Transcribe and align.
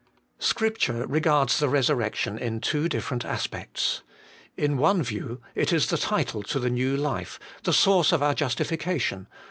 7. 0.39 0.47
Scripture 0.47 1.05
regards 1.05 1.59
the 1.59 1.69
resurrection 1.69 2.35
in 2.39 2.59
two 2.59 2.89
different 2.89 3.23
aspects. 3.23 4.01
In 4.57 4.77
one 4.79 5.03
view, 5.03 5.41
it 5.53 5.71
Is 5.71 5.85
the 5.89 5.97
title 5.99 6.41
to 6.41 6.59
the 6.59 6.71
new 6.71 6.97
life, 6.97 7.39
the 7.65 7.71
source 7.71 8.11
of 8.11 8.23
our 8.23 8.33
justification. 8.33 9.27